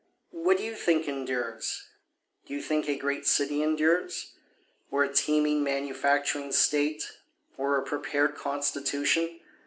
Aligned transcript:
What 0.31 0.57
do 0.57 0.63
you 0.63 0.73
think 0.73 1.07
endures? 1.07 1.83
Do 2.47 2.55
you 2.55 2.61
think 2.63 2.89
a 2.89 2.95
great 2.97 3.27
city 3.27 3.61
endures? 3.61 4.31
Or 4.89 5.03
a 5.03 5.13
teeming 5.13 5.63
manufacturing 5.63 6.51
state? 6.53 7.03
or 7.55 7.77
a 7.77 7.83
prepared 7.83 8.33
constitution? 8.33 9.39